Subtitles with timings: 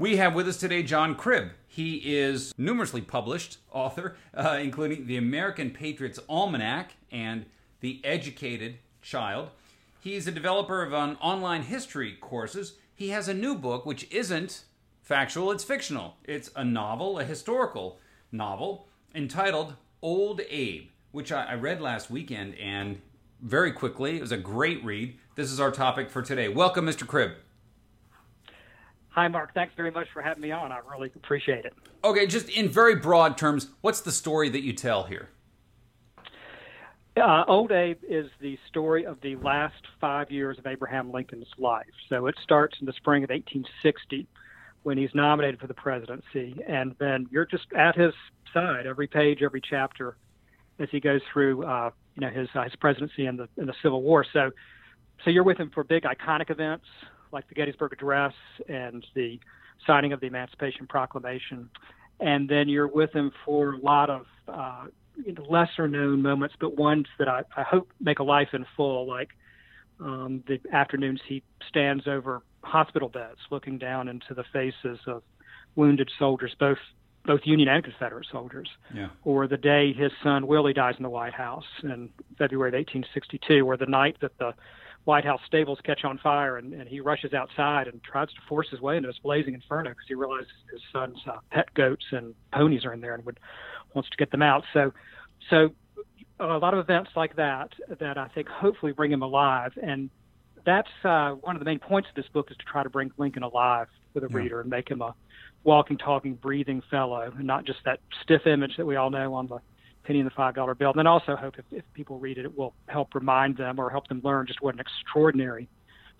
[0.00, 1.50] We have with us today John Cribb.
[1.66, 7.46] He is numerously published author, uh, including The American Patriots Almanac and
[7.80, 9.50] The Educated Child.
[9.98, 12.74] He's a developer of an online history courses.
[12.94, 14.62] He has a new book which isn't
[15.02, 16.14] factual, it's fictional.
[16.22, 17.98] It's a novel, a historical
[18.30, 23.00] novel entitled Old Abe, which I, I read last weekend and
[23.42, 24.18] very quickly.
[24.18, 25.18] It was a great read.
[25.34, 26.48] This is our topic for today.
[26.48, 27.04] Welcome, Mr.
[27.04, 27.32] Cribb.
[29.18, 29.52] Hi, Mark.
[29.52, 30.70] Thanks very much for having me on.
[30.70, 31.74] I really appreciate it.
[32.04, 35.30] Okay, just in very broad terms, what's the story that you tell here?
[37.16, 41.88] Uh, Old Abe is the story of the last five years of Abraham Lincoln's life.
[42.08, 44.28] So it starts in the spring of 1860
[44.84, 48.14] when he's nominated for the presidency, and then you're just at his
[48.54, 50.16] side every page, every chapter
[50.78, 53.74] as he goes through, uh, you know, his uh, his presidency and the in the
[53.82, 54.24] Civil War.
[54.32, 54.52] So,
[55.24, 56.86] so you're with him for big iconic events
[57.32, 58.34] like the Gettysburg Address
[58.68, 59.38] and the
[59.86, 61.70] signing of the Emancipation Proclamation,
[62.20, 64.84] and then you're with him for a lot of uh,
[65.24, 68.66] you know, lesser known moments, but ones that I, I hope make a life in
[68.76, 69.30] full, like
[70.00, 75.22] um, the afternoons he stands over hospital beds, looking down into the faces of
[75.76, 76.78] wounded soldiers, both
[77.24, 78.68] both Union and Confederate soldiers.
[78.94, 79.08] Yeah.
[79.22, 82.08] Or the day his son Willie dies in the White House in
[82.38, 84.54] February of 1862, or the night that the
[85.08, 88.66] White House stables catch on fire and, and he rushes outside and tries to force
[88.70, 92.34] his way into this blazing inferno because he realizes his son's uh, pet goats and
[92.52, 93.40] ponies are in there and would
[93.94, 94.64] wants to get them out.
[94.74, 94.92] So,
[95.48, 95.70] so
[96.38, 97.70] a lot of events like that
[98.00, 100.10] that I think hopefully bring him alive, and
[100.66, 103.10] that's uh, one of the main points of this book is to try to bring
[103.16, 104.36] Lincoln alive for the yeah.
[104.36, 105.14] reader and make him a
[105.64, 109.46] walking, talking, breathing fellow, and not just that stiff image that we all know on
[109.46, 109.58] the
[110.08, 110.90] penny and the five dollar bill.
[110.90, 113.90] And then also hope if, if people read it, it will help remind them or
[113.90, 115.68] help them learn just what an extraordinary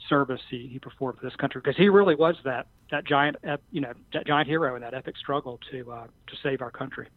[0.09, 3.37] service he, he performed for this country because he really was that that giant
[3.73, 7.09] you know that giant hero in that epic struggle to uh, to save our country.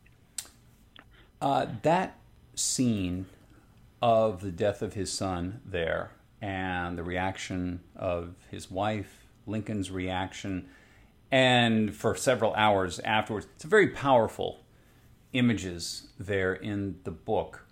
[1.42, 2.18] Uh, that
[2.56, 3.26] scene
[4.02, 6.12] of the death of his son there
[6.42, 10.68] and the reaction of his wife, Lincoln's reaction,
[11.32, 14.61] and for several hours afterwards, it's a very powerful
[15.34, 17.66] images there in the book.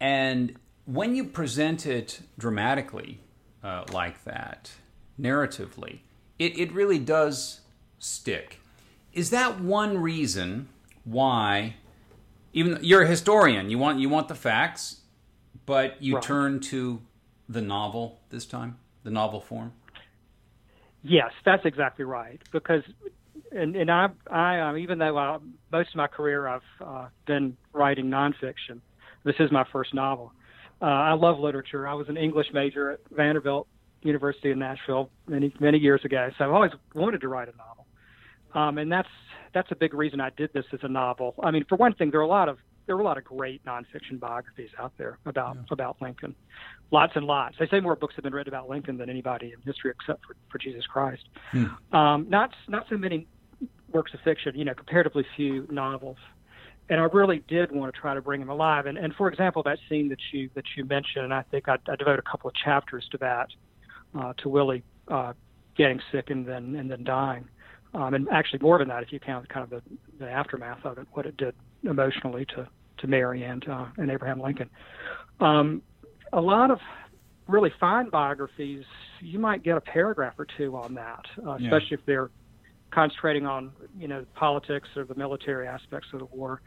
[0.00, 3.20] And when you present it dramatically
[3.62, 4.72] uh, like that,
[5.20, 6.00] narratively,
[6.38, 7.60] it, it really does
[7.98, 8.60] stick.
[9.12, 10.68] Is that one reason
[11.04, 11.74] why
[12.52, 15.00] even you're a historian, you want you want the facts,
[15.66, 16.22] but you right.
[16.22, 17.00] turn to
[17.48, 19.72] the novel this time, the novel form.
[21.02, 22.40] Yes, that's exactly right.
[22.52, 22.82] Because,
[23.52, 25.38] and and I I um, even though I,
[25.72, 28.80] most of my career I've uh, been writing nonfiction,
[29.24, 30.32] this is my first novel.
[30.80, 31.88] Uh, I love literature.
[31.88, 33.66] I was an English major at Vanderbilt
[34.02, 37.86] University in Nashville many many years ago, so I've always wanted to write a novel.
[38.54, 39.08] Um, and that's
[39.54, 41.34] that's a big reason I did this as a novel.
[41.42, 43.24] I mean, for one thing, there are a lot of there are a lot of
[43.24, 45.62] great nonfiction biographies out there about yeah.
[45.70, 46.34] about Lincoln,
[46.90, 47.56] lots and lots.
[47.58, 50.34] They say more books have been written about Lincoln than anybody in history except for,
[50.50, 51.28] for Jesus Christ.
[51.52, 51.94] Hmm.
[51.94, 53.26] Um, not not so many
[53.92, 56.16] works of fiction, you know, comparatively few novels.
[56.90, 58.86] And I really did want to try to bring him alive.
[58.86, 61.76] And, and for example, that scene that you that you mentioned, and I think I,
[61.86, 63.48] I devote a couple of chapters to that,
[64.18, 65.34] uh, to Willie uh,
[65.76, 67.46] getting sick and then and then dying
[67.94, 69.82] um, and actually more than that if you count kind of the,
[70.18, 71.54] the aftermath of it, what it did
[71.84, 72.68] emotionally to
[72.98, 74.68] to Mary and uh, and Abraham Lincoln.
[75.40, 75.82] Um,
[76.32, 76.78] a lot of
[77.46, 78.84] really fine biographies,
[79.20, 81.98] you might get a paragraph or two on that, uh, especially yeah.
[81.98, 82.30] if they're
[82.90, 86.60] concentrating on you know politics or the military aspects of the war.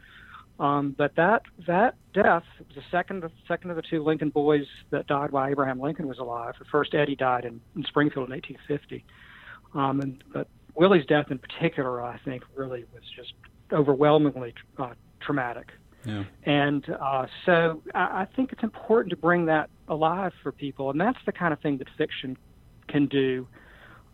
[0.58, 5.06] Um, but that that death was the second second of the two Lincoln boys that
[5.06, 6.54] died while Abraham Lincoln was alive.
[6.58, 9.04] The first Eddie died in, in Springfield in 1850,
[9.74, 13.32] um, and but Willie's death in particular, I think, really was just
[13.72, 15.70] overwhelmingly uh, traumatic.
[16.04, 16.24] Yeah.
[16.44, 21.00] And uh, so I, I think it's important to bring that alive for people, and
[21.00, 22.36] that's the kind of thing that fiction
[22.88, 23.46] can do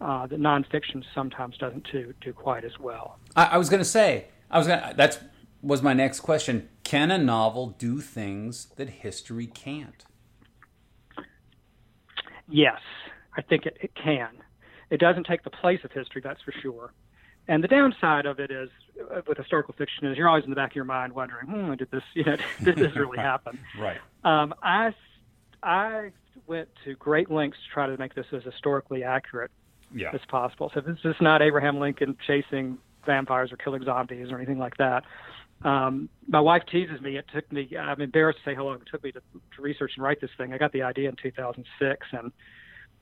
[0.01, 3.19] uh, that nonfiction sometimes doesn't do, do quite as well.
[3.37, 5.19] I, I was going to say, I was going that's
[5.61, 6.69] was my next question.
[6.85, 10.05] Can a novel do things that history can't?
[12.49, 12.81] Yes,
[13.37, 14.31] I think it, it can.
[14.91, 16.93] It doesn't take the place of history, that's for sure.
[17.47, 18.71] And the downside of it is,
[19.11, 21.75] uh, with historical fiction, is you're always in the back of your mind wondering, hmm,
[21.75, 23.59] did this, you know, did this really happen?
[23.79, 23.99] right.
[24.25, 24.95] Um, I,
[25.63, 26.13] I
[26.47, 29.51] went to great lengths to try to make this as historically accurate
[29.95, 30.11] yeah.
[30.13, 30.71] as possible.
[30.75, 35.05] So this is not Abraham Lincoln chasing vampires or killing zombies or anything like that.
[35.63, 37.17] Um, my wife teases me.
[37.17, 37.69] It took me.
[37.77, 40.31] I'm embarrassed to say how long it took me to, to research and write this
[40.39, 40.53] thing.
[40.53, 42.33] I got the idea in 2006, and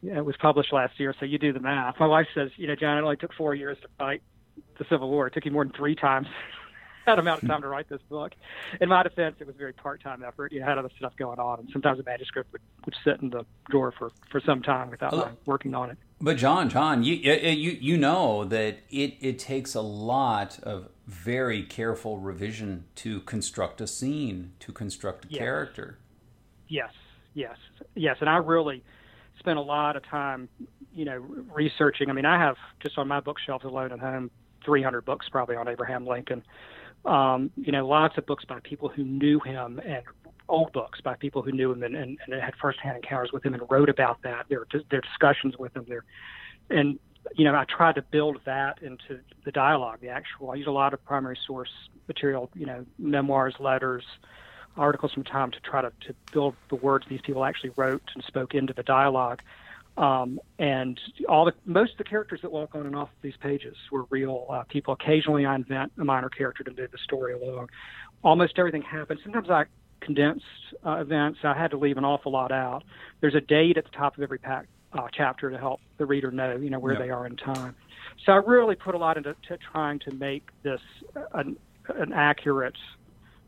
[0.03, 1.15] it was published last year.
[1.19, 2.01] So you do the math.
[2.01, 4.23] My wife says, you know, John, it only took four years to fight
[4.79, 5.27] the Civil War.
[5.27, 6.29] It took you more than three times
[7.07, 8.33] that amount of time to write this book.
[8.81, 10.53] In my defense, it was a very part-time effort.
[10.53, 13.45] You had other stuff going on, and sometimes a manuscript would, would sit in the
[13.71, 15.31] drawer for, for some time without oh.
[15.47, 15.99] working on it.
[16.21, 21.63] But John, John, you you you know that it it takes a lot of very
[21.63, 25.39] careful revision to construct a scene, to construct a yes.
[25.39, 25.99] character.
[26.69, 26.91] Yes,
[27.35, 27.57] yes,
[27.95, 28.83] yes, and I really
[29.39, 30.49] spent a lot of time,
[30.93, 31.19] you know,
[31.53, 32.09] researching.
[32.09, 34.31] I mean, I have just on my bookshelf alone at home
[34.65, 36.43] 300 books probably on Abraham Lincoln
[37.07, 40.03] um, you know, lots of books by people who knew him and
[40.49, 43.55] old books by people who knew him and, and, and had firsthand encounters with him
[43.55, 44.47] and wrote about that.
[44.49, 45.85] Their their discussions with him.
[45.89, 46.05] There,
[46.71, 46.99] and
[47.35, 49.99] you know, I tried to build that into the dialogue.
[50.01, 51.71] The actual, I use a lot of primary source
[52.09, 52.51] material.
[52.55, 54.05] You know, memoirs, letters,
[54.77, 58.23] articles from time to try to to build the words these people actually wrote and
[58.25, 59.43] spoke into the dialogue.
[59.97, 63.77] Um, and all the most of the characters that walk on and off these pages
[63.91, 64.93] were real uh, people.
[64.93, 67.71] Occasionally, I invent a minor character to move the story along.
[68.23, 69.21] Almost everything happens.
[69.23, 69.65] Sometimes I
[70.01, 70.45] condensed
[70.85, 71.41] uh, events.
[71.43, 72.85] I had to leave an awful lot out.
[73.21, 76.31] There's a date at the top of every pack, uh, chapter to help the reader
[76.31, 77.03] know, you know, where yep.
[77.03, 77.75] they are in time.
[78.25, 79.35] So I really put a lot into
[79.73, 80.81] trying to make this
[81.35, 81.57] an,
[81.89, 82.77] an accurate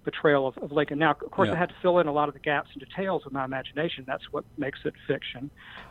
[0.05, 0.99] portrayal of, of Lincoln.
[0.99, 1.55] Now, of course, yeah.
[1.55, 4.05] I had to fill in a lot of the gaps and details with my imagination.
[4.06, 5.51] That's what makes it fiction,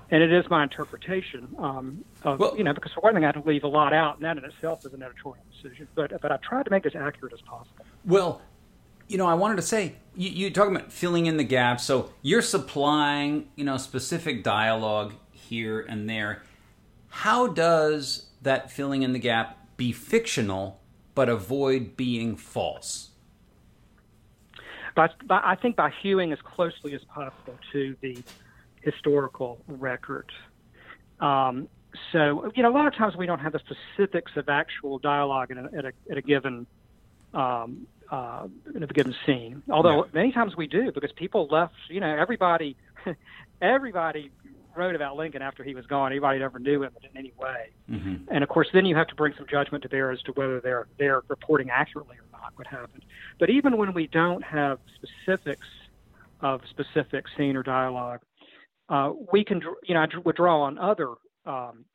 [0.09, 1.55] and it is my interpretation.
[1.59, 3.93] Um, of, well, you know, because for one thing, I had to leave a lot
[3.93, 5.87] out, and that in itself is an editorial decision.
[5.95, 7.85] But but I tried to make it as accurate as possible.
[8.05, 8.41] Well,
[9.07, 11.83] you know, I wanted to say you, you about filling in the gaps.
[11.83, 16.43] So you're supplying, you know, specific dialogue here and there.
[17.09, 20.79] How does that filling in the gap be fictional
[21.15, 23.09] but avoid being false?
[24.97, 28.17] but, but I think by hewing as closely as possible to the
[28.81, 30.31] historical record.
[31.19, 31.69] Um,
[32.11, 35.51] so, you know, a lot of times we don't have the specifics of actual dialogue
[35.51, 36.65] a, at, a, at a given
[37.35, 39.63] um, uh, in a given scene.
[39.69, 40.11] Although yeah.
[40.13, 41.73] many times we do because people left.
[41.89, 42.77] You know, everybody,
[43.61, 44.31] everybody
[44.75, 46.11] wrote about Lincoln after he was gone.
[46.11, 47.71] Anybody ever knew him in any way.
[47.89, 48.31] Mm-hmm.
[48.31, 50.61] And of course, then you have to bring some judgment to bear as to whether
[50.61, 53.03] they're they're reporting accurately or not what happened.
[53.39, 55.67] But even when we don't have specifics
[56.41, 58.21] of specific scene or dialogue,
[58.89, 61.13] uh, we can, you know, I would draw on other
[61.45, 61.85] um,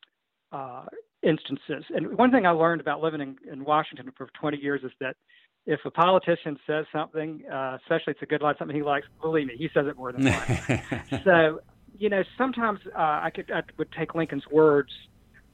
[0.50, 0.84] uh,
[1.22, 1.84] instances.
[1.94, 5.16] And one thing I learned about living in, in, Washington for 20 years is that
[5.66, 9.46] if a politician says something, uh, especially it's a good line, something he likes, believe
[9.46, 11.22] me, he says it more than once.
[11.24, 11.60] so,
[11.96, 14.90] you know, sometimes uh, I could I would take Lincoln's words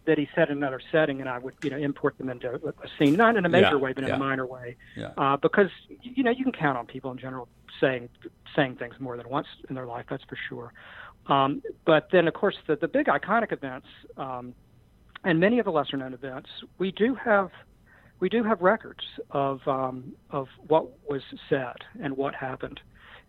[0.06, 2.88] that he said in another setting, and I would you know import them into a
[2.98, 4.16] scene, not in a major yeah, way, but in yeah.
[4.16, 5.10] a minor way, yeah.
[5.18, 5.68] uh, because
[6.00, 7.48] you know you can count on people in general
[7.80, 8.08] saying
[8.56, 10.06] saying things more than once in their life.
[10.08, 10.72] That's for sure.
[11.26, 13.86] Um, but then, of course, the the big iconic events
[14.16, 14.54] um,
[15.24, 16.48] and many of the lesser known events,
[16.78, 17.50] we do have
[18.20, 22.80] we do have records of um, of what was said and what happened,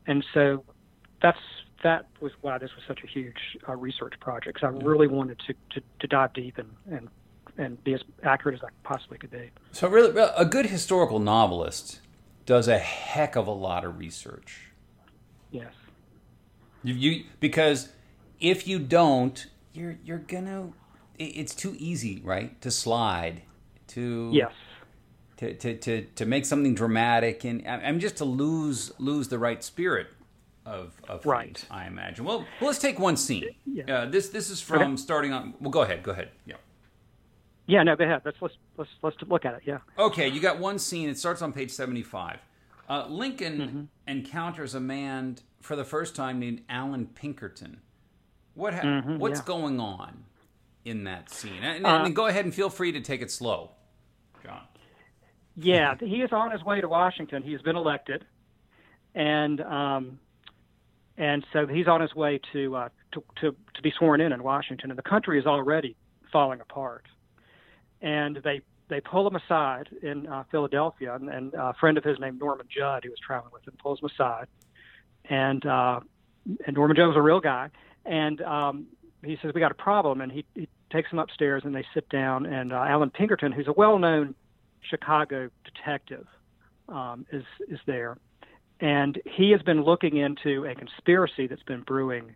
[0.08, 0.64] and so
[1.22, 1.40] that's
[1.84, 4.60] that was why this was such a huge uh, research project.
[4.60, 7.10] Because I really wanted to, to, to dive deep and, and
[7.58, 9.52] and be as accurate as I possibly could be.
[9.72, 12.00] So, really, a good historical novelist
[12.46, 14.70] does a heck of a lot of research.
[15.52, 15.74] Yes.
[16.84, 17.90] You, you because
[18.40, 20.70] if you don't, you're you're gonna.
[21.18, 23.42] It's too easy, right, to slide
[23.88, 24.54] to yes.
[25.40, 29.64] To, to, to, to make something dramatic and I'm just to lose lose the right
[29.64, 30.08] spirit
[30.66, 31.58] of, of right.
[31.58, 32.26] Things, I imagine.
[32.26, 33.56] Well, well, let's take one scene.
[33.66, 33.84] Yeah.
[33.90, 34.96] Uh, this this is from okay.
[34.98, 35.54] starting on.
[35.62, 36.04] Well, go ahead.
[36.04, 36.32] Go ahead.
[36.46, 36.56] Yeah.
[37.68, 37.84] Yeah.
[37.84, 37.96] No.
[37.96, 38.22] Go ahead.
[38.26, 39.62] Let's let's let's let's look at it.
[39.66, 39.78] Yeah.
[39.98, 40.28] Okay.
[40.28, 41.08] You got one scene.
[41.08, 42.40] It starts on page seventy-five.
[42.90, 43.84] Uh, Lincoln mm-hmm.
[44.12, 47.80] encounters a man for the first time named Allan Pinkerton.
[48.56, 49.46] What ha- mm-hmm, what's yeah.
[49.46, 50.26] going on
[50.84, 51.64] in that scene?
[51.64, 53.72] And, and, uh, go ahead and feel free to take it slow.
[55.56, 57.44] Yeah, he is on his way to Washington.
[57.44, 58.26] He has been elected.
[59.16, 60.20] And um,
[61.18, 64.42] and so he's on his way to, uh, to, to to be sworn in in
[64.44, 65.96] Washington, and the country is already
[66.32, 67.06] falling apart.
[68.02, 72.20] And they they pull him aside in uh, Philadelphia, and, and a friend of his
[72.20, 74.48] named Norman Judd, who was traveling with him, pulls him aside,
[75.26, 76.00] and uh,
[76.66, 77.70] and Norman Judd was a real guy,
[78.06, 78.86] and um,
[79.24, 82.08] he says we got a problem, and he, he takes him upstairs, and they sit
[82.10, 84.36] down, and uh, Allan Pinkerton, who's a well-known
[84.82, 86.26] Chicago detective,
[86.88, 88.18] um, is is there,
[88.80, 92.36] and he has been looking into a conspiracy that's been brewing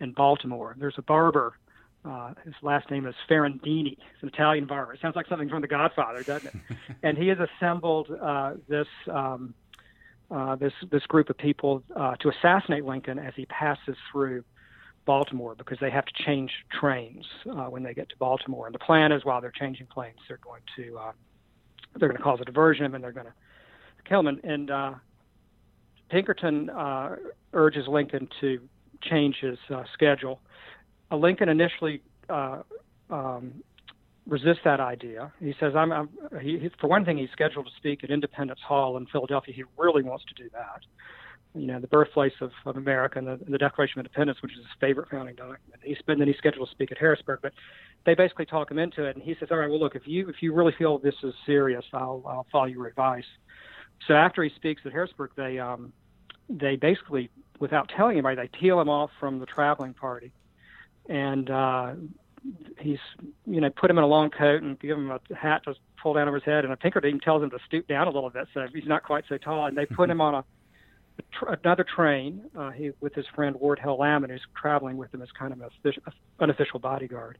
[0.00, 0.74] in Baltimore.
[0.78, 1.54] There's a barber.
[2.04, 3.92] Uh, his last name is Ferrandini.
[3.92, 4.92] It's an Italian barber.
[4.92, 6.76] It sounds like something from The Godfather, doesn't it?
[7.02, 9.54] and he has assembled uh, this um,
[10.30, 14.44] uh, this this group of people uh, to assassinate Lincoln as he passes through
[15.06, 18.66] Baltimore because they have to change trains uh, when they get to Baltimore.
[18.66, 21.12] And the plan is while they're changing planes, they're going to uh,
[21.96, 23.34] they're going to cause a diversion and they're going to
[24.08, 24.26] kill him.
[24.26, 24.94] And, and uh,
[26.10, 27.16] Pinkerton uh,
[27.52, 28.60] urges Lincoln to
[29.02, 30.40] change his uh, schedule.
[31.10, 32.62] Uh, Lincoln initially uh,
[33.10, 33.62] um,
[34.26, 35.32] resists that idea.
[35.40, 36.08] He says, "I'm." I'm
[36.40, 39.54] he, for one thing, he's scheduled to speak at Independence Hall in Philadelphia.
[39.54, 40.80] He really wants to do that.
[41.56, 44.58] You know, the birthplace of, of America and the, the Declaration of Independence, which is
[44.58, 45.80] his favorite founding document.
[45.82, 47.52] He's been then he's scheduled to speak at Harrisburg, but
[48.04, 49.14] they basically talk him into it.
[49.14, 51.32] And he says, "All right, well, look, if you if you really feel this is
[51.46, 53.24] serious, I'll I'll follow your advice."
[54.08, 55.92] So after he speaks at Harrisburg, they um,
[56.48, 57.30] they basically,
[57.60, 60.32] without telling anybody, they peel him off from the traveling party,
[61.08, 61.92] and uh,
[62.78, 62.98] he's
[63.46, 66.14] you know put him in a long coat and give him a hat to pull
[66.14, 68.46] down over his head, and a Pinkerton tells him to stoop down a little bit
[68.52, 70.44] so he's not quite so tall, and they put him on a,
[71.46, 75.28] another train uh, he, with his friend Ward Hill Lamon, who's traveling with him as
[75.38, 75.92] kind of an
[76.40, 77.38] unofficial bodyguard,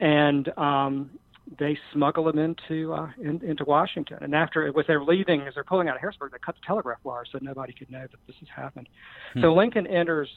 [0.00, 1.10] and um,
[1.58, 4.18] they smuggle him into uh, in, into Washington.
[4.20, 6.98] And after as they're leaving, as they're pulling out of Harrisburg, they cut the telegraph
[7.04, 8.88] wire so nobody could know that this has happened.
[9.34, 9.42] Hmm.
[9.42, 10.28] So Lincoln enters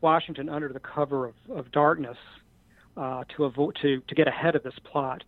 [0.00, 2.16] Washington under the cover of, of darkness
[2.96, 5.22] uh, to avoid to to get ahead of this plot.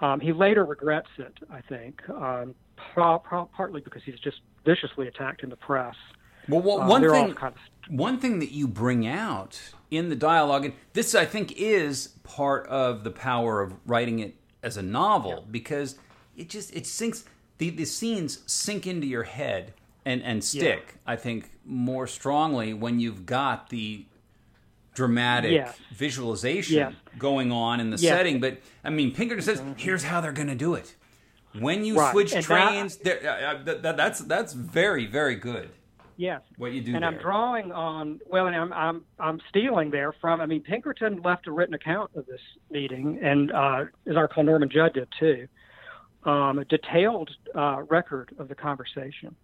[0.00, 2.54] Um, he later regrets it, I think, um,
[2.94, 4.36] partly because he's just
[4.68, 5.96] viciously attacked in the press.
[6.48, 7.94] Well, well uh, one thing, kind of...
[7.94, 9.58] one thing that you bring out
[9.90, 14.34] in the dialogue, and this I think is part of the power of writing it
[14.62, 15.50] as a novel yeah.
[15.50, 15.96] because
[16.36, 17.24] it just it sinks
[17.56, 19.72] the the scenes sink into your head
[20.04, 20.84] and and stick.
[20.86, 21.12] Yeah.
[21.12, 24.04] I think more strongly when you've got the
[24.94, 25.78] dramatic yes.
[25.94, 26.92] visualization yes.
[27.18, 28.12] going on in the yes.
[28.12, 28.40] setting.
[28.40, 29.74] But I mean, Pinkerton says, mm-hmm.
[29.76, 30.94] "Here's how they're going to do it."
[31.58, 32.12] When you right.
[32.12, 35.70] switch and trains, that, uh, that, that, that's that's very very good.
[36.16, 36.42] Yes.
[36.56, 37.10] What you do And there.
[37.10, 40.40] I'm drawing on well, and I'm I'm I'm stealing there from.
[40.40, 42.40] I mean, Pinkerton left a written account of this
[42.70, 45.48] meeting, and uh, as our call Norman Judd did too,
[46.24, 49.34] um, a detailed uh, record of the conversation.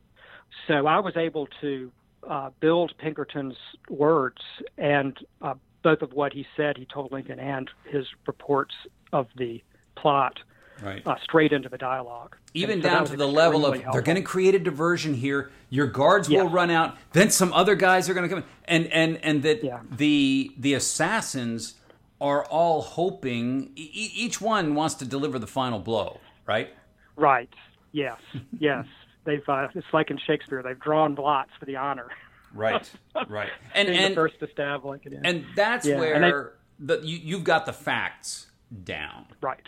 [0.68, 1.92] So I was able to
[2.28, 3.56] uh, build Pinkerton's
[3.88, 4.40] words
[4.78, 8.74] and uh, both of what he said, he told Lincoln, and his reports
[9.12, 9.62] of the
[9.96, 10.38] plot
[10.82, 11.06] right.
[11.06, 12.36] uh, straight into the dialogue.
[12.54, 13.92] Even so down to the level of helpful.
[13.92, 15.50] they're going to create a diversion here.
[15.70, 16.96] Your guards will run out.
[17.12, 18.84] Then some other guys are going to come, in.
[18.84, 19.80] and and and that yeah.
[19.90, 21.74] the the assassins
[22.20, 23.72] are all hoping.
[23.76, 26.20] E- each one wants to deliver the final blow.
[26.46, 26.72] Right.
[27.16, 27.50] Right.
[27.92, 28.18] Yes.
[28.58, 28.86] yes.
[29.24, 29.46] They've.
[29.48, 30.62] Uh, it's like in Shakespeare.
[30.62, 32.08] They've drawn lots for the honor.
[32.54, 32.88] Right.
[33.28, 33.50] Right.
[33.74, 35.20] And and the first to stab Lincoln.
[35.24, 35.98] And that's yeah.
[35.98, 38.46] where and they, the you, you've got the facts
[38.84, 39.26] down.
[39.40, 39.66] Right.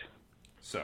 [0.66, 0.82] So.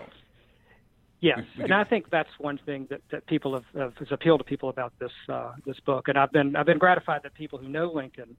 [1.20, 4.08] Yes, we, we and I think that's one thing that, that people have, have has
[4.10, 7.34] appealed to people about this uh, this book, and I've been I've been gratified that
[7.34, 8.36] people who know Lincoln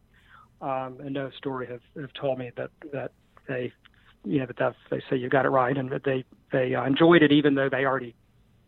[0.62, 3.12] um, and know his story have, have told me that that
[3.48, 3.74] they
[4.24, 7.24] you know that they say you got it right, and that they they uh, enjoyed
[7.24, 8.16] it even though they already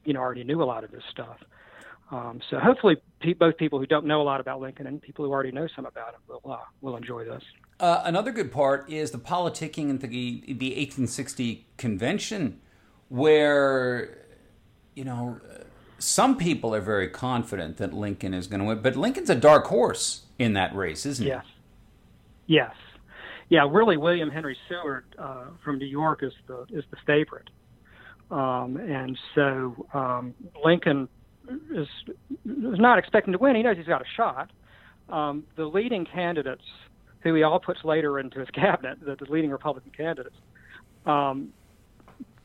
[0.03, 1.37] you know already knew a lot of this stuff.
[2.11, 5.25] Um, so hopefully, pe- both people who don't know a lot about Lincoln and people
[5.25, 7.43] who already know some about him will uh, will enjoy this.
[7.79, 12.61] Uh, another good part is the politicking in the the 1860 convention,
[13.09, 14.17] where
[14.95, 15.39] you know
[15.99, 19.65] some people are very confident that Lincoln is going to win, but Lincoln's a dark
[19.67, 21.43] horse in that race, isn't yes.
[22.45, 22.55] he?
[22.55, 22.67] Yes.
[22.67, 22.75] Yes.
[23.49, 23.67] Yeah.
[23.69, 27.49] Really, William Henry Seward uh, from New York is the is the favorite,
[28.31, 30.33] um, and so um,
[30.63, 31.07] Lincoln
[31.71, 31.87] is
[32.45, 33.55] is not expecting to win.
[33.55, 34.51] He knows he's got a shot.
[35.09, 36.63] Um, the leading candidates
[37.21, 40.35] who he all puts later into his cabinet, the, the leading Republican candidates,
[41.05, 41.49] um,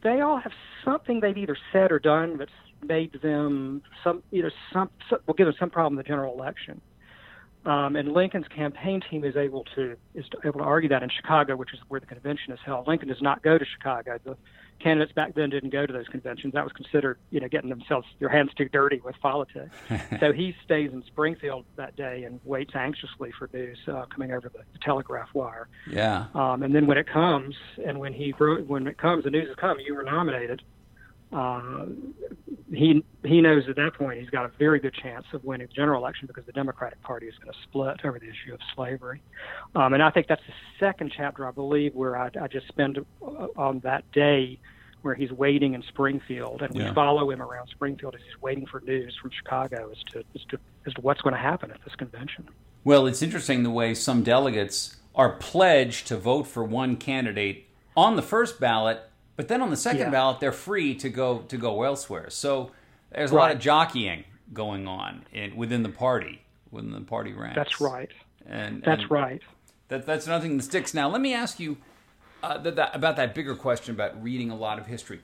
[0.02, 0.52] they all have
[0.84, 2.50] something they've either said or done that's
[2.86, 6.80] made them some either some, some will give them some problem in the general election.
[7.66, 11.56] Um, and Lincoln's campaign team is able to is able to argue that in Chicago,
[11.56, 12.88] which is where the convention is held.
[12.88, 14.18] Lincoln does not go to Chicago.
[14.24, 14.36] The
[14.80, 16.54] candidates back then didn't go to those conventions.
[16.54, 19.74] That was considered, you know, getting themselves their hands too dirty with politics.
[20.20, 24.48] so he stays in Springfield that day and waits anxiously for news uh, coming over
[24.48, 25.68] the, the telegraph wire.
[25.90, 26.26] Yeah.
[26.34, 29.56] Um, and then when it comes, and when he when it comes, the news has
[29.56, 29.78] come.
[29.80, 30.62] You were nominated
[31.32, 31.86] uh,
[32.72, 35.72] he he knows at that point he's got a very good chance of winning the
[35.72, 39.22] general election because the Democratic Party is going to split over the issue of slavery.
[39.74, 42.98] Um, and I think that's the second chapter, I believe, where I, I just spend
[43.22, 44.58] uh, on that day
[45.02, 46.92] where he's waiting in Springfield, and we yeah.
[46.92, 50.58] follow him around Springfield as he's waiting for news from Chicago as to as to
[50.86, 52.48] as to what's going to happen at this convention.
[52.82, 58.16] Well, it's interesting the way some delegates are pledged to vote for one candidate on
[58.16, 59.02] the first ballot
[59.40, 60.10] but then on the second yeah.
[60.10, 62.28] ballot, they're free to go to go elsewhere.
[62.28, 62.72] So
[63.10, 63.44] there's a right.
[63.44, 67.56] lot of jockeying going on in, within the party, within the party ranks.
[67.56, 68.10] That's right.
[68.44, 69.40] And that's and right.
[69.88, 70.92] That that's nothing that sticks.
[70.92, 71.78] Now let me ask you
[72.42, 75.20] uh, that, that, about that bigger question about reading a lot of history.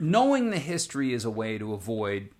[0.00, 2.30] Knowing the history is a way to avoid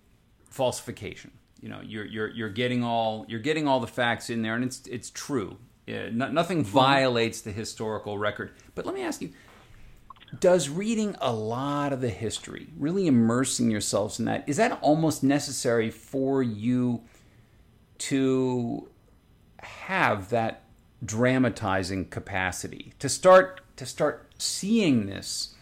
[0.49, 1.31] falsification.
[1.61, 4.65] You know, you're you're you're getting all you're getting all the facts in there, and
[4.65, 5.59] it's it's true.
[5.87, 6.71] Uh, no, nothing mm-hmm.
[6.71, 8.51] violates the historical record.
[8.75, 9.31] But let me ask you
[10.39, 15.23] does reading a lot of the history, really immersing yourselves in that, is that almost
[15.23, 17.01] necessary for you
[17.99, 18.89] to
[19.59, 20.63] have that
[21.03, 22.93] dramatizing capacity?
[22.99, 25.55] To start to start seeing this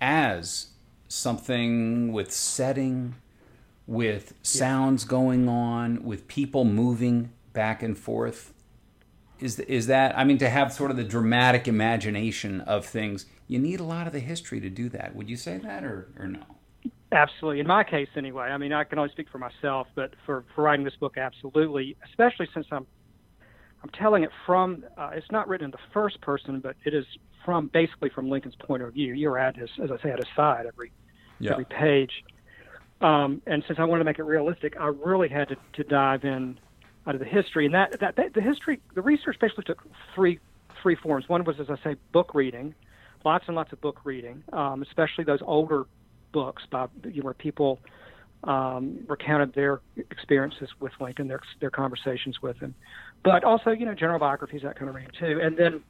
[0.00, 0.68] as
[1.08, 3.14] something with setting
[3.86, 8.52] with sounds going on with people moving back and forth?
[9.38, 13.58] Is is that I mean to have sort of the dramatic imagination of things you
[13.58, 15.14] need a lot of the history to do that.
[15.14, 16.40] Would you say that or, or no?
[17.12, 17.60] Absolutely.
[17.60, 18.44] In my case, anyway.
[18.44, 21.96] I mean, I can only speak for myself, but for, for writing this book, absolutely.
[22.08, 22.86] Especially since I'm
[23.82, 24.84] I'm telling it from.
[24.96, 27.04] Uh, it's not written in the first person, but it is
[27.44, 29.12] from basically from Lincoln's point of view.
[29.12, 30.92] You're at his, as I say, at his side every
[31.38, 31.52] yeah.
[31.52, 32.12] every page.
[33.00, 36.24] Um, and since I wanted to make it realistic, I really had to, to dive
[36.24, 36.58] in
[37.06, 37.66] out of the history.
[37.66, 39.82] And that, that, that the history, the research basically took
[40.14, 40.38] three
[40.80, 41.28] three forms.
[41.28, 42.74] One was, as I say, book reading
[43.24, 45.84] lots and lots of book reading, um, especially those older
[46.32, 46.86] books by
[47.20, 47.78] where people
[48.44, 52.74] um, recounted their experiences with Lincoln, their their conversations with him,
[53.22, 55.82] but also you know general biographies that kind of reading too, and then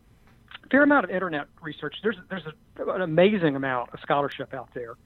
[0.70, 1.96] fair amount of internet research.
[2.02, 4.96] There's there's a, an amazing amount of scholarship out there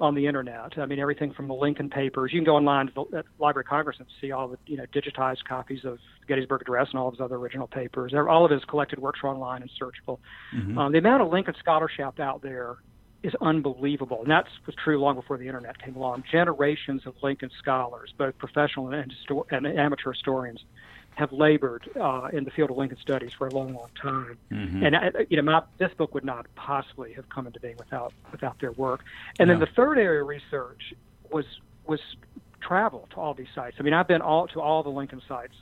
[0.00, 0.78] on the internet.
[0.78, 2.30] I mean, everything from the Lincoln papers.
[2.32, 4.84] You can go online to the Library of Congress and see all the you know
[4.94, 8.12] digitized copies of Gettysburg Address and all of his other original papers.
[8.14, 10.18] All of his collected works are online and searchable.
[10.54, 10.78] Mm-hmm.
[10.78, 12.76] Um, the amount of Lincoln scholarship out there
[13.22, 16.24] is unbelievable, and that was true long before the internet came along.
[16.30, 20.60] Generations of Lincoln scholars, both professional and, histor- and amateur historians,
[21.16, 24.36] have labored uh, in the field of Lincoln studies for a long, long time.
[24.52, 24.84] Mm-hmm.
[24.84, 28.12] And uh, you know, my, this book would not possibly have come into being without
[28.30, 29.02] without their work.
[29.38, 30.94] And then the third area of research
[31.30, 31.46] was
[31.86, 32.00] was
[32.60, 33.76] travel to all these sites.
[33.80, 35.54] I mean, I've been all to all the Lincoln sites,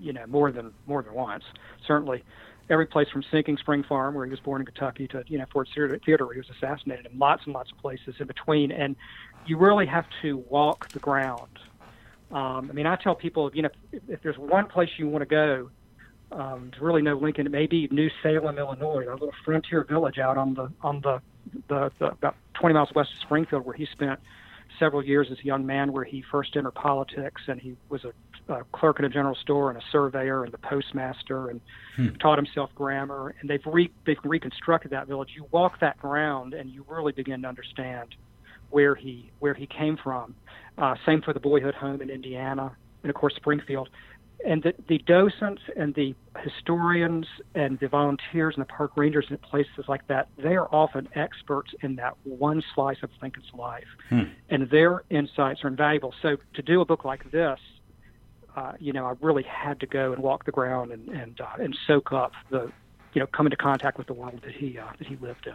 [0.00, 1.44] you know, more than more than once.
[1.84, 2.22] Certainly,
[2.70, 5.46] every place from Sinking Spring Farm, where he was born in Kentucky, to you know
[5.74, 8.70] Theater, Theater where he was assassinated, and lots and lots of places in between.
[8.70, 8.94] And
[9.46, 11.58] you really have to walk the ground
[12.32, 15.22] um, I mean, I tell people, you know, if, if there's one place you want
[15.22, 15.70] to go
[16.32, 20.18] um, to really know Lincoln, it may be New Salem, Illinois, a little frontier village
[20.18, 21.20] out on the on the,
[21.68, 24.18] the, the about 20 miles west of Springfield, where he spent
[24.78, 28.52] several years as a young man, where he first entered politics, and he was a,
[28.52, 31.60] a clerk at a general store and a surveyor and the postmaster, and
[31.96, 32.08] hmm.
[32.14, 33.34] taught himself grammar.
[33.40, 35.30] And they've re, they've reconstructed that village.
[35.36, 38.14] You walk that ground, and you really begin to understand
[38.72, 40.34] where he where he came from.
[40.78, 43.88] Uh, same for the boyhood home in Indiana, and of course Springfield.
[44.44, 49.40] And the, the docents and the historians and the volunteers and the park rangers and
[49.40, 54.22] places like that, they are often experts in that one slice of Lincoln's life, hmm.
[54.50, 56.12] and their insights are invaluable.
[56.22, 57.60] So to do a book like this,
[58.56, 61.62] uh, you know, I really had to go and walk the ground and and uh,
[61.62, 62.72] and soak up the,
[63.14, 65.54] you know, come into contact with the world that he uh, that he lived in.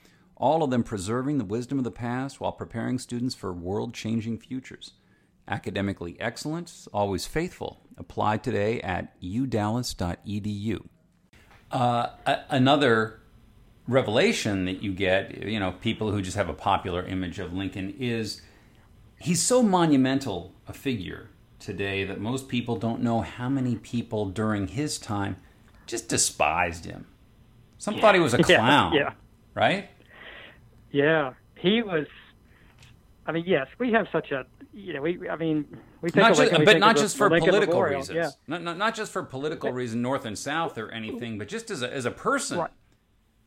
[0.41, 4.39] all of them preserving the wisdom of the past while preparing students for world changing
[4.39, 4.93] futures.
[5.47, 7.81] Academically excellent, always faithful.
[7.95, 10.87] Apply today at udallas.edu.
[11.69, 12.07] Uh,
[12.49, 13.21] another
[13.87, 17.95] revelation that you get, you know, people who just have a popular image of Lincoln
[17.99, 18.41] is
[19.19, 24.67] he's so monumental a figure today that most people don't know how many people during
[24.67, 25.37] his time
[25.85, 27.05] just despised him.
[27.77, 28.01] Some yeah.
[28.01, 28.93] thought he was a clown.
[28.93, 29.13] Yeah, yeah.
[29.53, 29.89] Right?
[30.91, 31.33] Yeah.
[31.55, 32.07] He was
[33.25, 35.65] I mean, yes, we have such a you know, we I mean,
[36.01, 37.99] we take not just, but not just for political Memorial.
[37.99, 38.15] reasons.
[38.15, 38.29] Yeah.
[38.47, 41.81] Not, not, not just for political reasons, north and south or anything, but just as
[41.81, 42.59] a as a person.
[42.59, 42.71] Right.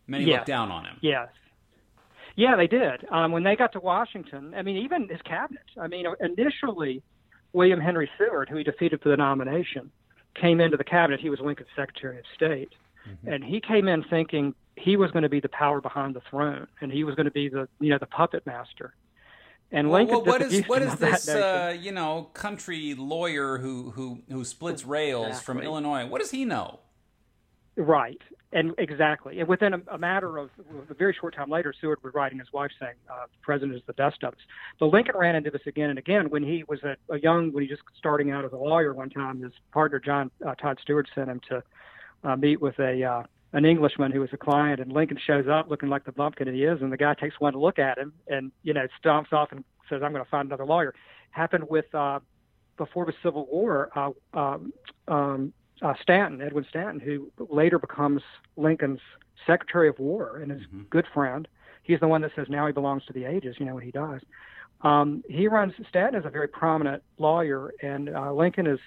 [0.07, 0.35] Many yes.
[0.35, 0.99] looked down on him.
[1.01, 1.29] Yes.
[2.37, 3.07] Yeah, they did.
[3.11, 5.63] Um, when they got to Washington, I mean, even his cabinet.
[5.81, 7.03] I mean, initially,
[7.53, 9.91] William Henry Seward, who he defeated for the nomination,
[10.35, 11.21] came into the cabinet.
[11.21, 12.73] He was Lincoln's Secretary of State,
[13.09, 13.33] mm-hmm.
[13.33, 16.67] and he came in thinking he was going to be the power behind the throne,
[16.81, 18.95] and he was going to be the you know the puppet master.
[19.71, 23.91] And well, Lincoln well, what is what is this uh, you know country lawyer who
[23.91, 25.45] who who splits rails exactly.
[25.45, 26.07] from Illinois?
[26.07, 26.81] What does he know?
[27.77, 28.21] Right,
[28.53, 29.41] and exactly.
[29.41, 30.49] And within a, a, matter of
[30.89, 33.83] a very short time later, Seward was writing his wife saying, uh, "The president is
[33.89, 34.41] the best of us."
[34.79, 37.65] But Lincoln ran into this again and again when he was a, a young, when
[37.65, 38.95] he just starting out as a lawyer.
[38.95, 41.63] One time, his partner John uh, Todd Stuart sent him to
[42.23, 43.23] uh, meet with a uh,
[43.55, 46.65] an Englishman who was a client, and Lincoln shows up looking like the bumpkin he
[46.65, 49.65] is, and the guy takes one look at him and you know stomps off and
[49.89, 50.93] says, "I'm going to find another lawyer."
[51.31, 52.19] Happened with uh,
[52.77, 53.91] before the Civil War.
[53.97, 54.73] Uh, um,
[55.09, 58.23] um, uh, Stanton, Edwin Stanton, who later becomes
[58.57, 59.01] Lincoln's
[59.47, 60.83] Secretary of War and his mm-hmm.
[60.91, 61.49] good friend.
[61.83, 63.91] He's the one that says now he belongs to the ages, you know, when he
[63.91, 64.21] dies.
[64.83, 68.79] Um, he runs, Stanton is a very prominent lawyer, and uh, Lincoln is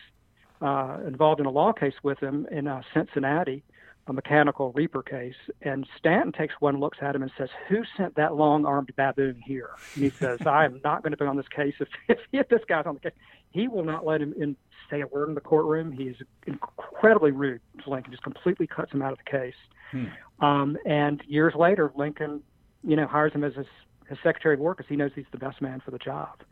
[0.62, 3.64] uh, involved in a law case with him in uh, Cincinnati,
[4.08, 5.36] a mechanical reaper case.
[5.62, 9.42] And Stanton takes one, looks at him, and says, Who sent that long armed baboon
[9.46, 9.72] here?
[9.96, 12.50] And he says, I am not going to be on this case if, if, if
[12.50, 13.20] this guy's on the case.
[13.52, 14.56] He will not let him in,
[14.90, 15.92] say a word in the courtroom.
[15.92, 16.16] He's
[16.46, 19.56] incredibly rude to Lincoln, just completely cuts him out of the case.
[19.92, 20.46] Hmm.
[20.46, 22.42] Um, and years later, Lincoln,
[22.84, 23.66] you know, hires him as his,
[24.08, 26.44] his Secretary of War because he knows he's the best man for the job.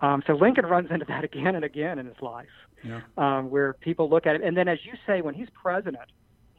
[0.00, 2.48] Um, so Lincoln runs into that again and again in his life,
[2.82, 3.00] yeah.
[3.16, 4.42] um, where people look at him.
[4.42, 6.10] And then, as you say, when he's president,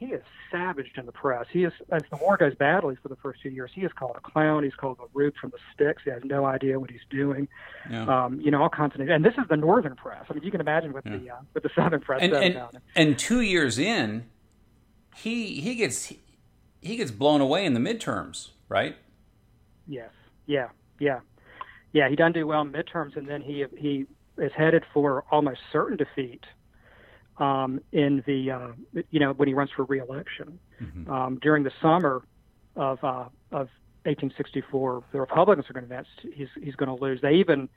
[0.02, 1.46] he is savaged in the press.
[1.52, 4.16] He is, as the war goes badly for the first few years, he is called
[4.16, 4.64] a clown.
[4.64, 6.02] He's called a rube from the sticks.
[6.04, 7.46] He has no idea what he's doing.
[7.88, 8.24] Yeah.
[8.24, 9.00] Um, you know, all kinds of.
[9.00, 10.24] And this is the northern press.
[10.28, 11.16] I mean, you can imagine what yeah.
[11.16, 14.24] the uh, what the southern press and, and, and two years in,
[15.14, 16.12] he he gets
[16.80, 18.96] he gets blown away in the midterms, right?
[19.86, 20.10] Yes.
[20.46, 20.68] Yeah.
[20.98, 21.20] Yeah.
[21.92, 22.08] Yeah.
[22.08, 25.96] He doesn't do well in midterms, and then he he is headed for almost certain
[25.96, 26.44] defeat
[27.38, 28.68] um, in the uh,
[29.10, 31.10] you know when he runs for reelection mm-hmm.
[31.10, 32.22] um, during the summer
[32.76, 33.68] of uh, of
[34.04, 35.04] 1864.
[35.12, 37.20] The Republicans are convinced he's he's going to lose.
[37.20, 37.68] They even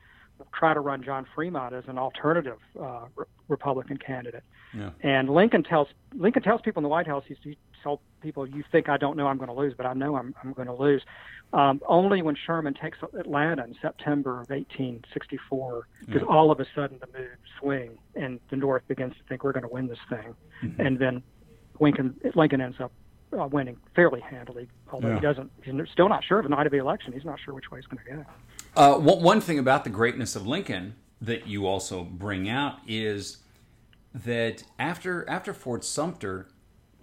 [0.53, 4.43] try to run John Fremont as an alternative uh, re- Republican candidate.
[4.73, 4.89] Yeah.
[5.01, 7.37] And Lincoln tells Lincoln tells people in the White House he's,
[7.85, 10.33] tells people, "You think I don't know I'm going to lose, but I know I'm
[10.43, 11.03] I'm going to lose."
[11.53, 16.27] Um, only when Sherman takes Atlanta in September of 1864 does yeah.
[16.27, 19.63] all of a sudden the mood swing, and the North begins to think we're going
[19.63, 20.81] to win this thing, mm-hmm.
[20.81, 21.23] and then
[21.79, 22.91] Lincoln Lincoln ends up
[23.37, 25.15] uh, winning fairly handily, although yeah.
[25.15, 25.51] he doesn't.
[25.63, 27.13] He's still not sure of the night of the election.
[27.13, 28.25] He's not sure which way he's going to go.
[28.75, 33.37] Uh, one thing about the greatness of Lincoln that you also bring out is
[34.13, 36.47] that after after Fort Sumter,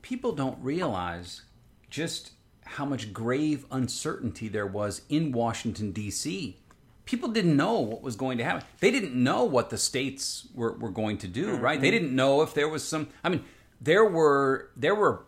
[0.03, 1.43] people don't realize
[1.89, 2.33] just
[2.65, 6.59] how much grave uncertainty there was in Washington, D.C.
[7.05, 8.65] People didn't know what was going to happen.
[8.81, 11.81] They didn't know what the states were, were going to do, right?
[11.81, 12.05] They mm-hmm.
[12.05, 13.09] didn't know if there was some.
[13.25, 13.45] I mean,
[13.81, 15.25] there were there were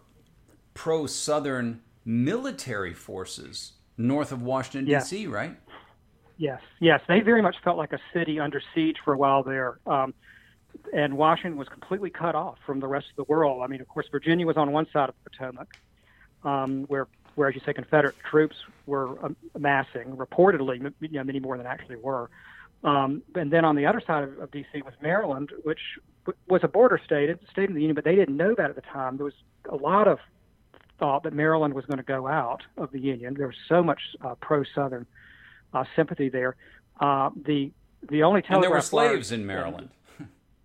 [0.75, 5.01] pro Southern military forces north of Washington yeah.
[5.01, 5.57] D.C., right?
[6.37, 9.79] Yes, yes, they very much felt like a city under siege for a while there.
[9.87, 10.15] Um,
[10.95, 13.63] and Washington was completely cut off from the rest of the world.
[13.63, 15.77] I mean, of course, Virginia was on one side of the Potomac,
[16.45, 18.55] um, where where, as you say, Confederate troops
[18.87, 19.19] were
[19.57, 22.31] amassing, reportedly, you know, many more than actually were.
[22.85, 24.83] Um, and then on the other side of, of D.C.
[24.83, 25.81] was Maryland, which
[26.49, 28.77] was a border state, a state of the Union, but they didn't know that at
[28.77, 29.17] the time.
[29.17, 29.35] There was
[29.69, 30.21] a lot of
[31.01, 33.35] thought that Maryland was going to go out of the Union.
[33.35, 35.05] There was so much uh, pro-Southern
[35.73, 36.55] uh, sympathy there.
[37.01, 37.73] Uh, the
[38.09, 39.89] the only telegraph and there were slaves in Maryland.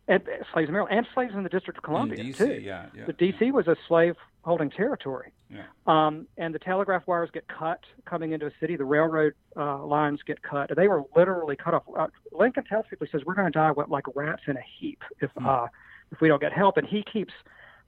[0.10, 2.60] And, slaves in Maryland and slaves in the District of Columbia DC, too.
[2.62, 3.06] Yeah, yeah.
[3.06, 5.32] The DC was a slave holding territory.
[5.50, 5.63] Yeah.
[5.86, 8.76] Um, and the telegraph wires get cut coming into a city.
[8.76, 10.72] The railroad uh, lines get cut.
[10.76, 11.84] They were literally cut off.
[11.98, 15.04] Uh, Lincoln tells people, he says, "We're going to die like rats in a heap
[15.22, 15.45] if mm.
[15.45, 15.67] uh,
[16.12, 17.34] if we don't get help." And he keeps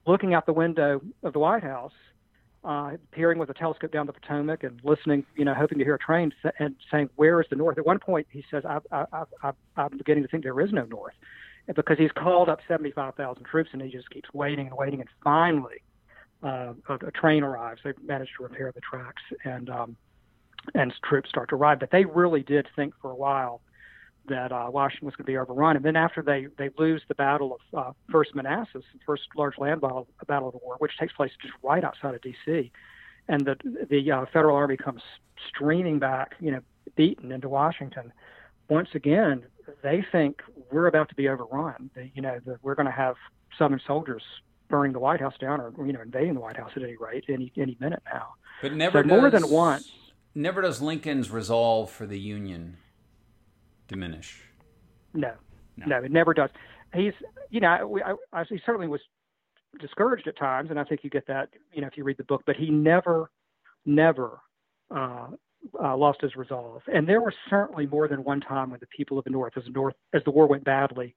[0.06, 1.92] looking out the window of the White House,
[2.64, 5.94] uh, peering with a telescope down the Potomac and listening, you know, hoping to hear
[5.94, 9.24] a train and saying, "Where is the North?" At one point, he says, I, I,
[9.42, 11.14] I, "I'm beginning to think there is no North,"
[11.74, 15.82] because he's called up 75,000 troops and he just keeps waiting and waiting, and finally
[16.42, 17.80] uh, a, a, train arrives.
[17.84, 19.96] They managed to repair the tracks, and um,
[20.74, 21.80] and troops start to arrive.
[21.80, 23.60] But they really did think for a while
[24.28, 25.76] that uh, Washington was going to be overrun.
[25.76, 29.58] And then after they they lose the Battle of uh, First Manassas, the first large
[29.58, 32.70] land battle, battle of the war, which takes place just right outside of D.C.,
[33.28, 33.56] and the
[33.88, 35.02] the uh, Federal Army comes
[35.48, 36.60] streaming back, you know,
[36.96, 38.12] beaten into Washington.
[38.68, 39.44] Once again,
[39.82, 41.90] they think we're about to be overrun.
[42.14, 43.16] You know, the, we're going to have
[43.58, 44.22] Southern soldiers
[44.68, 47.24] burning the White House down, or you know, invading the White House at any rate,
[47.28, 48.28] any any minute now.
[48.62, 49.90] But never so does, more than once.
[50.34, 52.78] Never does Lincoln's resolve for the Union
[53.86, 54.42] diminish.
[55.12, 55.32] No,
[55.76, 56.50] no, no it never does.
[56.94, 57.12] He's,
[57.50, 59.00] you know, I, I, he certainly was
[59.78, 62.24] discouraged at times, and I think you get that, you know, if you read the
[62.24, 62.42] book.
[62.46, 63.30] But he never,
[63.84, 64.40] never
[64.90, 65.28] uh,
[65.82, 66.82] uh, lost his resolve.
[66.92, 69.64] And there was certainly more than one time when the people of the North, as
[69.64, 71.14] the North, as the war went badly,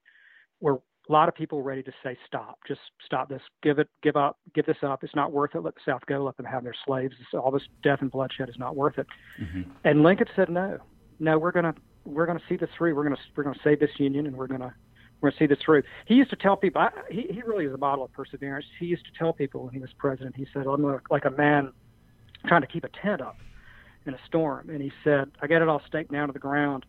[0.59, 2.59] were a lot of people ready to say, "Stop!
[2.67, 3.41] Just stop this!
[3.61, 3.89] Give it!
[4.01, 4.39] Give up!
[4.53, 5.03] Give this up!
[5.03, 5.61] It's not worth it!
[5.61, 6.23] Let the South go!
[6.23, 7.13] Let them have their slaves!
[7.33, 9.07] all this death and bloodshed is not worth it."
[9.41, 9.69] Mm-hmm.
[9.83, 10.79] And Lincoln said, "No,
[11.19, 12.95] no, we're gonna we're gonna see this through.
[12.95, 14.73] We're gonna we're gonna save this union, and we're gonna
[15.21, 16.81] we're gonna see this through." He used to tell people.
[16.81, 18.65] I, he he really is a model of perseverance.
[18.79, 20.35] He used to tell people when he was president.
[20.35, 21.71] He said, "I'm like a man
[22.47, 23.37] trying to keep a tent up
[24.05, 26.85] in a storm," and he said, "I get it all staked down to the ground."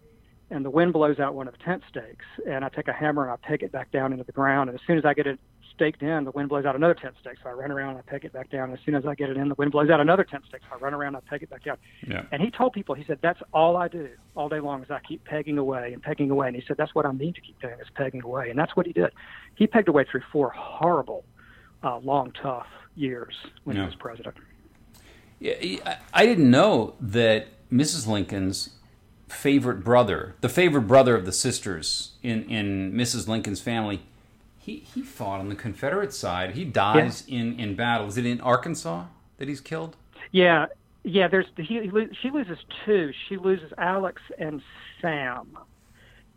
[0.48, 3.24] and the wind blows out one of the tent stakes, and I take a hammer
[3.24, 4.70] and I peg it back down into the ground.
[4.70, 5.40] And as soon as I get it
[5.74, 7.36] staked in, the wind blows out another tent stake.
[7.42, 8.70] So I run around and I peg it back down.
[8.70, 10.62] And as soon as I get it in, the wind blows out another tent stake.
[10.68, 11.76] So I run around and I peg it back down.
[12.06, 12.22] Yeah.
[12.32, 15.00] And he told people, he said, that's all I do all day long is I
[15.00, 16.46] keep pegging away and pegging away.
[16.46, 18.48] And he said, that's what I mean to keep doing is pegging away.
[18.48, 19.10] And that's what he did.
[19.54, 21.24] He pegged away through four horrible,
[21.82, 23.82] uh, long, tough years when yeah.
[23.82, 24.36] he was president.
[25.38, 28.06] Yeah, I didn't know that Mrs.
[28.06, 28.70] Lincoln's
[29.28, 33.28] favorite brother, the favorite brother of the sisters in, in Mrs.
[33.28, 34.00] Lincoln's family,
[34.58, 36.52] he, he fought on the Confederate side.
[36.52, 37.40] He dies yeah.
[37.40, 38.08] in, in battle.
[38.08, 39.04] Is it in Arkansas
[39.38, 39.96] that he's killed?
[40.32, 40.66] Yeah,
[41.04, 41.28] yeah.
[41.28, 43.12] There's he, he, she loses two.
[43.28, 44.60] She loses Alex and
[45.00, 45.56] Sam.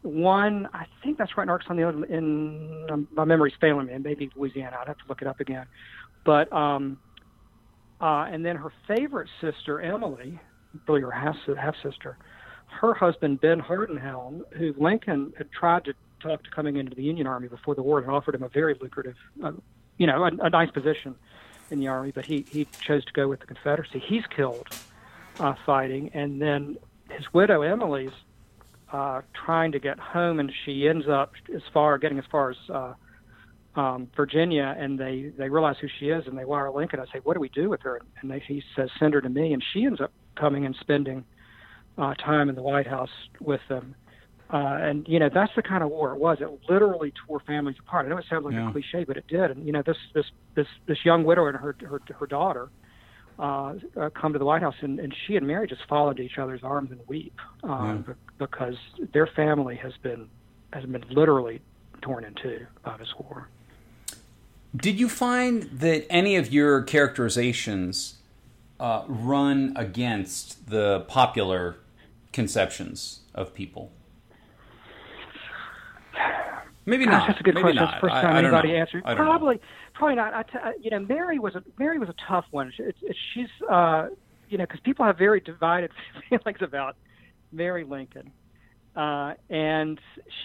[0.02, 1.74] One, I think that's right in Arkansas.
[1.74, 3.98] The other, in um, my memory's failing me.
[3.98, 4.78] Maybe Louisiana.
[4.80, 5.66] I'd have to look it up again.
[6.24, 7.00] But um,
[8.02, 10.40] uh, and then her favorite sister Emily,
[10.88, 12.18] really her half sister
[12.70, 17.04] her husband, Ben Hardin Helm, who Lincoln had tried to talk to coming into the
[17.04, 19.52] Union Army before the war, and offered him a very lucrative, uh,
[19.98, 21.16] you know, a, a nice position
[21.72, 24.00] in the Army, but he, he chose to go with the Confederacy.
[24.00, 24.68] He's killed
[25.40, 26.78] uh, fighting, and then
[27.10, 28.12] his widow, Emily's,
[28.92, 32.58] uh, trying to get home, and she ends up as far getting as far as
[32.74, 32.94] uh,
[33.76, 37.00] um, Virginia, and they they realize who she is, and they wire Lincoln.
[37.00, 38.02] I say, what do we do with her?
[38.22, 41.24] And they, he says, send her to me, and she ends up coming and spending
[41.98, 43.96] uh, time in the White House with them.
[44.52, 46.40] Uh, and you know that's the kind of war it was.
[46.42, 48.08] It literally tore families apart.
[48.08, 48.70] I know it sounds like yeah.
[48.70, 49.52] a cliche, but it did.
[49.52, 52.70] And you know this this this this young widow and her her her daughter
[53.38, 56.24] uh, uh, come to the White House, and, and she and Mary just fall into
[56.24, 58.14] each other's arms and weep um, yeah.
[58.40, 58.76] because
[59.14, 60.28] their family has been
[60.74, 61.62] has been literally
[62.02, 63.50] torn in two by this war.
[64.76, 68.16] Did you find that any of your characterizations
[68.80, 71.78] uh, run against the popular
[72.32, 73.92] conceptions of people?
[76.86, 77.28] Maybe Gosh, not.
[77.28, 77.84] That's a good Maybe question.
[77.84, 78.02] Not.
[78.02, 78.80] First time I anybody know.
[78.80, 79.04] answered.
[79.04, 79.62] Probably, know.
[79.94, 80.34] probably not.
[80.34, 82.72] I t- you know, Mary was a Mary was a tough one.
[82.76, 82.84] She,
[83.34, 84.08] she's, uh,
[84.50, 85.92] you know, because people have very divided
[86.30, 86.96] feelings about
[87.52, 88.32] Mary Lincoln,
[88.96, 90.00] uh, and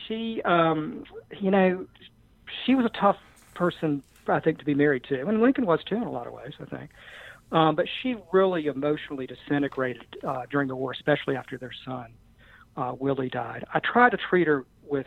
[0.07, 1.05] she, um,
[1.41, 1.87] you know,
[2.65, 3.17] she was a tough
[3.55, 6.33] person, I think, to be married to, and Lincoln was too in a lot of
[6.33, 6.91] ways, I think.
[7.53, 12.07] Um, but she really emotionally disintegrated uh, during the war, especially after their son
[12.77, 13.65] uh, Willie died.
[13.73, 15.07] I tried to treat her with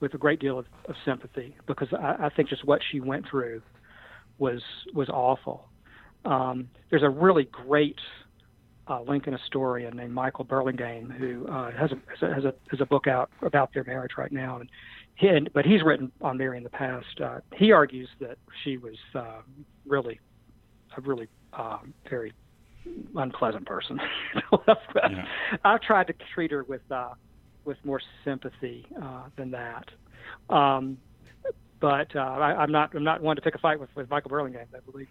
[0.00, 3.26] with a great deal of, of sympathy because I, I think just what she went
[3.28, 3.62] through
[4.38, 4.62] was
[4.94, 5.68] was awful.
[6.24, 7.98] Um, there's a really great
[8.88, 13.06] uh, Lincoln historian named Michael Burlingame who uh, has a, has a has a book
[13.06, 14.70] out about their marriage right now, and,
[15.16, 17.20] he, and but he's written on Mary in the past.
[17.20, 19.42] Uh, he argues that she was uh,
[19.86, 20.20] really
[20.96, 22.32] a really um, very
[23.14, 24.00] unpleasant person.
[24.68, 25.24] yeah.
[25.64, 27.14] I've tried to treat her with uh,
[27.64, 29.88] with more sympathy uh, than that.
[30.50, 30.98] Um,
[31.80, 34.30] but uh, I, I'm not I'm not one to pick a fight with, with Michael
[34.30, 35.08] Burlingame, I believe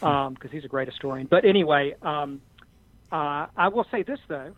[0.00, 1.26] because um, he's a great historian.
[1.30, 2.40] But anyway, um,
[3.10, 4.52] uh, I will say this though.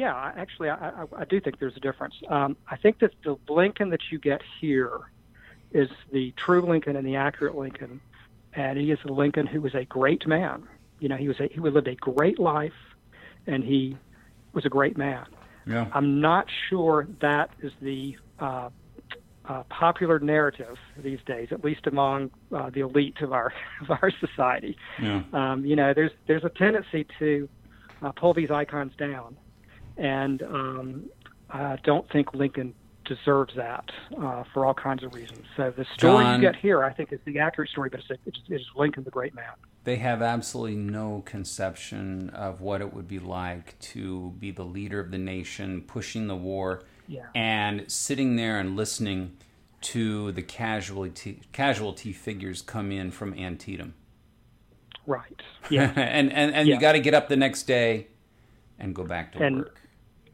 [0.00, 2.14] Yeah, actually, I, I, I do think there's a difference.
[2.28, 4.98] Um, I think that the Lincoln that you get here
[5.72, 8.00] is the true Lincoln and the accurate Lincoln,
[8.54, 10.66] and he is the Lincoln who was a great man
[11.00, 12.72] you know, he was a, he lived a great life,
[13.46, 13.96] and he
[14.52, 15.26] was a great man.
[15.66, 15.88] Yeah.
[15.92, 18.68] I'm not sure that is the uh,
[19.46, 24.12] uh, popular narrative these days, at least among uh, the elite of our of our
[24.20, 24.76] society.
[25.02, 25.22] Yeah.
[25.32, 27.48] Um, you know, there's there's a tendency to
[28.02, 29.36] uh, pull these icons down,
[30.00, 31.10] and um,
[31.50, 35.44] I don't think Lincoln deserves that uh, for all kinds of reasons.
[35.56, 38.20] So the story John, you get here, I think, is the accurate story, but it's,
[38.24, 39.52] it's, it's Lincoln the great man.
[39.84, 45.00] They have absolutely no conception of what it would be like to be the leader
[45.00, 47.26] of the nation, pushing the war, yeah.
[47.34, 49.36] and sitting there and listening
[49.80, 53.94] to the casualty casualty figures come in from Antietam.
[55.06, 55.42] Right.
[55.70, 55.92] Yeah.
[55.96, 56.74] and and, and yeah.
[56.74, 58.08] you got to get up the next day
[58.78, 59.79] and go back to and, work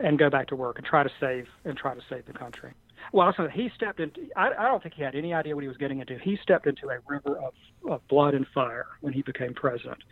[0.00, 2.72] and go back to work and try to save and try to save the country.
[3.12, 4.28] Well, so he stepped into.
[4.36, 6.18] I, I don't think he had any idea what he was getting into.
[6.18, 7.54] He stepped into a river of,
[7.88, 10.02] of blood and fire when he became president,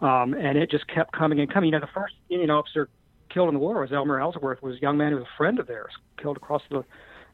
[0.00, 1.68] um, and it just kept coming and coming.
[1.68, 2.88] You know, the first Union officer
[3.28, 5.58] killed in the war was Elmer Ellsworth, was a young man who was a friend
[5.58, 6.84] of theirs, killed across the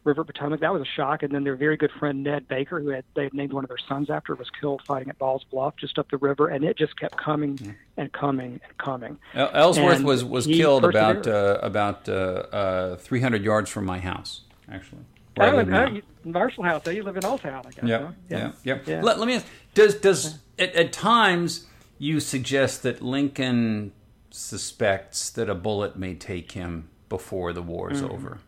[0.05, 0.61] River Potomac.
[0.61, 1.23] That was a shock.
[1.23, 3.69] And then their very good friend Ned Baker, who had they had named one of
[3.69, 6.49] their sons after, was killed fighting at Ball's Bluff, just up the river.
[6.49, 7.75] And it just kept coming mm.
[7.97, 9.19] and coming and coming.
[9.35, 14.43] Ellsworth and was was killed about uh, about uh, uh, 300 yards from my house,
[14.71, 15.03] actually.
[15.41, 16.83] Oh, oh Marshall House.
[16.85, 17.85] So you live in Old Town, I guess.
[17.85, 18.13] Yep, huh?
[18.29, 19.01] Yeah, yeah, yeah.
[19.03, 21.67] Let, let me ask: Does does at, at times
[21.99, 23.93] you suggest that Lincoln
[24.31, 28.13] suspects that a bullet may take him before the war is mm-hmm.
[28.13, 28.39] over?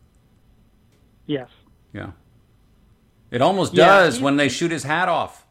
[1.26, 1.48] Yes.
[1.92, 2.12] Yeah.
[3.30, 5.46] It almost does when they shoot his hat off.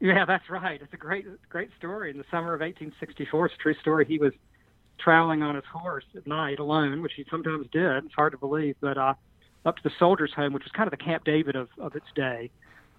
[0.00, 0.80] Yeah, that's right.
[0.82, 2.10] It's a great, great story.
[2.10, 4.04] In the summer of 1864, it's a true story.
[4.04, 4.32] He was
[4.98, 8.04] traveling on his horse at night alone, which he sometimes did.
[8.04, 9.14] It's hard to believe, but uh,
[9.64, 12.06] up to the soldiers' home, which was kind of the Camp David of, of its
[12.14, 12.50] day.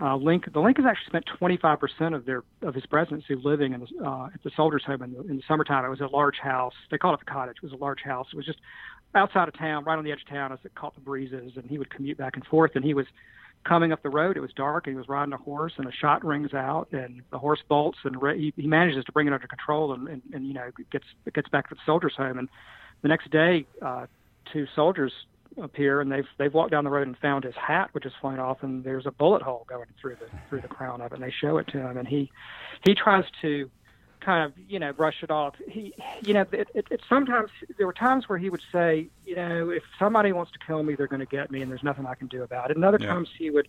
[0.02, 4.06] Uh, Lincoln, the Lincolns actually spent 25% of their of his presidency living in the,
[4.06, 5.86] uh, at the soldiers' home in the, in the summertime.
[5.86, 6.74] It was a large house.
[6.92, 7.58] They called it the cottage.
[7.58, 8.28] It was a large house.
[8.34, 8.60] It was just
[9.16, 11.66] outside of town, right on the edge of town, as it caught the breezes, and
[11.70, 12.72] he would commute back and forth.
[12.76, 13.06] And he was
[13.64, 14.38] coming up the road.
[14.38, 17.22] It was dark, and he was riding a horse, and a shot rings out, and
[17.32, 20.48] the horse bolts, and he, he manages to bring it under control, and, and, and
[20.48, 22.38] you know gets gets back to the soldiers' home.
[22.38, 22.48] And
[23.02, 24.06] the next day, uh,
[24.52, 25.12] two soldiers
[25.62, 28.40] appear, and they've they've walked down the road and found his hat, which is flown
[28.40, 31.16] off, and there's a bullet hole going through the through the crown of it.
[31.16, 32.32] And they show it to him, and he
[32.86, 33.70] he tries to
[34.26, 35.56] kind of you know brush it off.
[35.68, 39.36] He you know it, it, it sometimes there were times where he would say you
[39.36, 42.06] know if somebody wants to kill me they're going to get me and there's nothing
[42.06, 42.76] I can do about it.
[42.76, 43.08] And other yeah.
[43.08, 43.68] times he would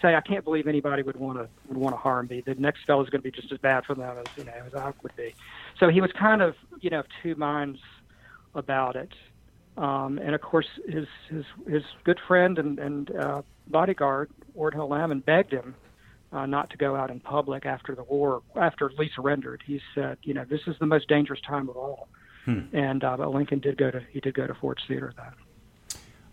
[0.00, 2.40] say I can't believe anybody would want to would want to harm me.
[2.40, 4.62] The next fellow is going to be just as bad for them as you know
[4.66, 5.34] as I would be.
[5.78, 7.80] So he was kind of you know two minds
[8.54, 9.12] about it.
[9.76, 14.88] Um, and of course, his his his good friend and and uh, bodyguard Ward Hill
[14.88, 15.74] Lamon begged him
[16.32, 19.62] uh, not to go out in public after the war, after Lee surrendered.
[19.66, 22.08] He said, you know, this is the most dangerous time of all.
[22.44, 22.60] Hmm.
[22.72, 25.32] And uh, but Lincoln did go to he did go to Ford's Theater then.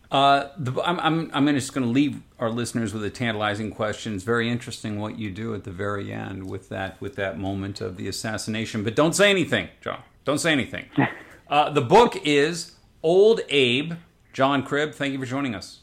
[0.10, 4.16] Uh, the, I'm, I'm, I'm just going to leave our listeners with a tantalizing question.
[4.16, 7.82] It's very interesting what you do at the very end with that with that moment
[7.82, 8.84] of the assassination.
[8.84, 10.02] But don't say anything, John.
[10.24, 10.86] Don't say anything.
[11.50, 13.94] uh, the book is Old Abe.
[14.32, 15.80] John Cribb, thank you for joining us.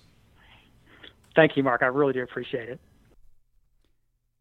[1.35, 1.83] Thank you, Mark.
[1.83, 2.81] I really do appreciate it.